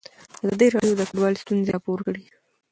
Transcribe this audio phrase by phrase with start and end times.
[0.45, 2.23] ازادي راډیو د کډوال ستونزې راپور کړي.